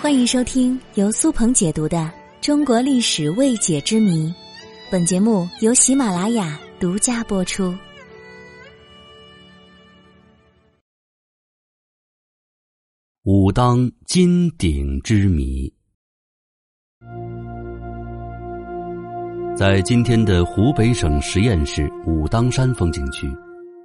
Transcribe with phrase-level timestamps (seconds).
[0.00, 1.98] 欢迎收听由苏鹏解读的
[2.40, 4.28] 《中国历史未解之谜》，
[4.90, 7.76] 本节目由喜马拉雅独家播出。
[13.24, 15.70] 武当金鼎之谜，
[19.54, 23.30] 在今天的湖北省十堰市武当山风景区。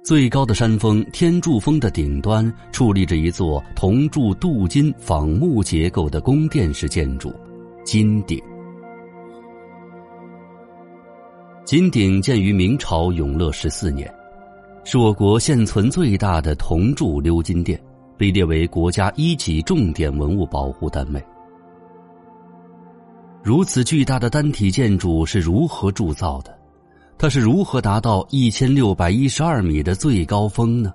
[0.06, 7.34] 最高的山峰天柱峰的顶端矗立着一座铜铸镀金仿木结构的宫殿式建筑——
[7.84, 8.40] 金鼎。
[11.64, 14.08] 金鼎建于明朝永乐十四年，
[14.84, 17.76] 是我国现存最大的铜铸鎏金殿，
[18.16, 21.20] 被列为国家一级重点文物保护单位。
[23.42, 26.55] 如此巨大的单体建筑是如何铸造的？
[27.18, 30.92] 它是如何达到一千六百一十二米的最高峰呢？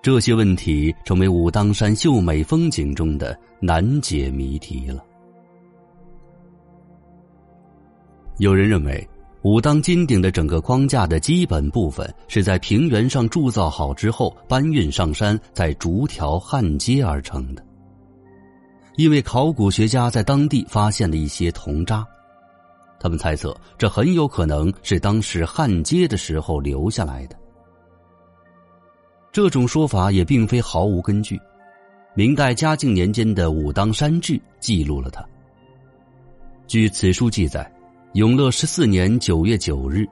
[0.00, 5.02] 这些问题成为武当山秀美风景中的难解谜题了。
[8.38, 9.06] 有人认为，
[9.42, 17.64] 武当金顶的整个框架的基本部分是在平原上铸造好之后搬运上山，再逐条焊接而成的。
[18.94, 22.06] 因为考古学家在当地发现了一些铜渣。
[23.00, 27.36] 他们猜测，这很有可能是当时焊接的时候留下来的。
[29.30, 31.38] 这种说法也并非毫无根据。
[32.14, 35.24] 明代嘉靖年间的《武当山志》记录了它。
[36.66, 37.70] 据此书记载，
[38.14, 40.04] 永乐十四年九月九日，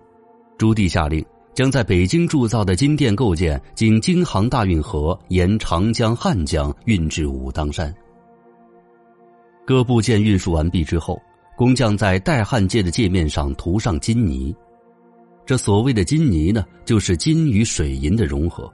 [0.57, 7.93] 朱棣下令将在北京铸造的金殿构件经京杭大运河沿长江、汉江运至武当山。
[9.67, 11.21] 各部件运输完毕之后。
[11.57, 14.55] 工匠在待焊接的界面上涂上金泥，
[15.47, 18.71] 这所谓的金泥呢，就是金与水银的融合。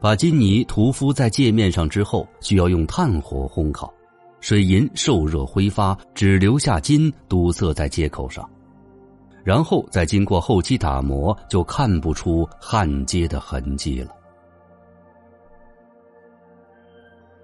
[0.00, 3.94] 把金泥涂敷在界面上之后，需要用炭火烘烤，
[4.40, 8.48] 水银受热挥发，只留下金堵塞在接口上，
[9.44, 14.10] 然后再经过后期打磨，就看不出焊接的痕迹了。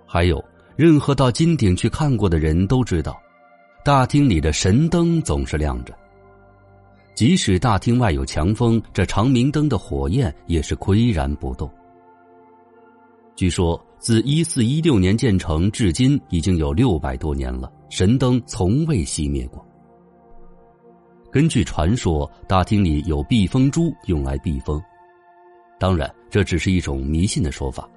[0.05, 3.17] 还有，任何到金顶去看过的人都知道。
[3.85, 5.93] 大厅里的神灯总是亮着，
[7.17, 11.69] 即使大厅外有强风，这长明灯的火焰也是岿然不动。
[13.35, 19.67] 据说自一四一六年建成至今已经有六百多年了，神灯从未熄灭过。
[21.33, 24.81] 根据传说，大厅里有避风珠用来避风，
[25.81, 27.89] 当然这只是一种迷信的说法。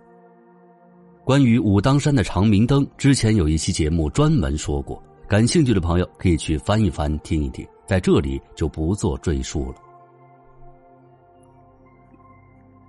[1.23, 4.99] 关于武当山的长明灯，之前有一期节目专门说过。
[5.27, 9.77] 感兴趣的朋友可以去翻一翻、听一听，在这里就不做赘述了。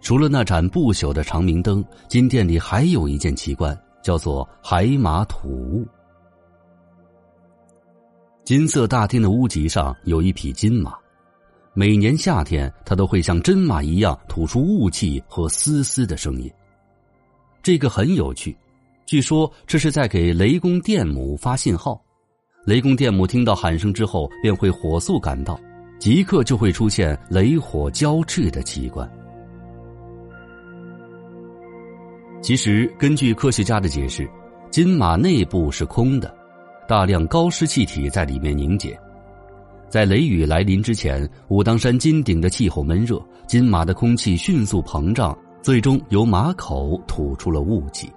[0.03, 5.87] 除了那盏不朽的长明灯，金殿里还有一件奇观，叫做海马吐雾。
[8.45, 10.95] 金色大厅的屋脊上有一匹金马，
[11.73, 16.49] 每年夏天它都会像真马一样吐出雾气和嘶嘶的声音。
[17.63, 18.57] 这个很有趣，
[19.07, 22.01] 据说这是在给雷公电母发信号。
[22.67, 25.57] 雷公电母听到喊声之后，便会火速赶到，
[26.01, 29.09] 即刻就会出现雷火交织的奇观。
[32.43, 34.29] 其实，根据科学家的解释，
[34.69, 36.37] 金马内部是空的，
[36.89, 38.99] 大量高湿气体在里面凝结。
[39.89, 48.11] 在雷雨来临之前，武当山金顶的气候闷热，金马的空气迅速膨胀，最终由马口吐出了雾气。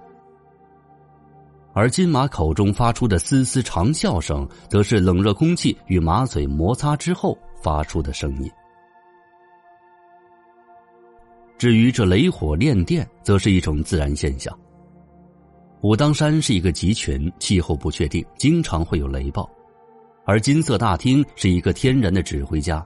[1.72, 8.50] 而金马口中发出的嘶嘶长啸声，则是冷热空气与马嘴摩擦之后发出的声音。
[11.56, 14.56] 至于这雷火炼电，则是一种自然现象。
[15.82, 19.48] 武当山是一个集群，气候不确定，经常会有雷暴，
[20.24, 22.84] 而金色大厅是一个天然的指挥家。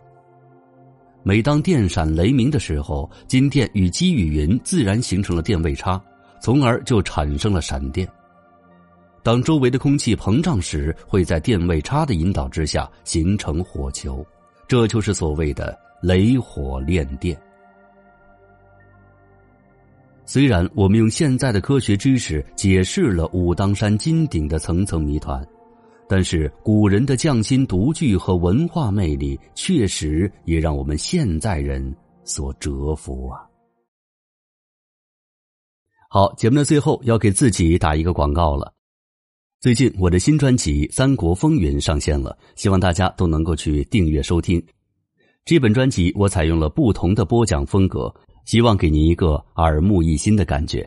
[1.23, 6.01] 每当电闪雷鸣的时候，金电与积雨云自然形成了电位差，
[6.41, 8.07] 从而就产生了闪电。
[9.25, 14.25] 当周围的空气膨胀时，会在电位差的引导之下形成火球，
[14.69, 17.35] 这就是所谓的雷火炼电。
[20.27, 25.43] 虽然我们用现在的科学知识解释了武当山金顶的层层谜团，
[26.07, 33.41] 但是古人的匠心独具和文化魅力，确实也让我们现在人所折服啊！
[36.11, 38.71] 好，节目的最后要给自己打一个广告了。
[39.65, 44.63] 最近我的新专辑《三国风云》上线了，希望大家都能够去订阅收听。
[45.47, 48.15] 这本专辑我采用了不同的播讲风格，
[48.45, 50.87] 希望给您一个耳目一新的感觉。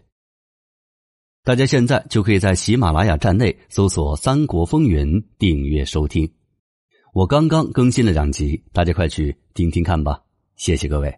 [1.44, 6.32] 大家现在就可以在喜马拉雅站内搜索《三国风云》，订阅收听。
[7.16, 10.22] 我刚刚更新了两集，大家快去听听看吧！
[10.56, 11.18] 谢谢各位。